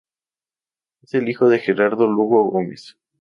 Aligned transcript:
Es 1.03 1.13
el 1.13 1.29
hijo 1.29 1.47
de 1.47 1.59
Gerardo 1.59 2.07
Lugo 2.07 2.49
Gómez. 2.49 2.97